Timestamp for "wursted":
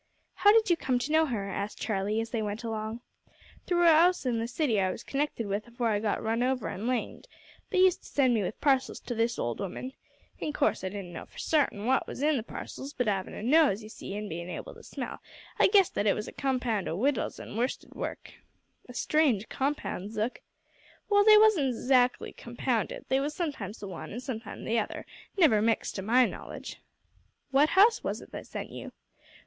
17.55-17.93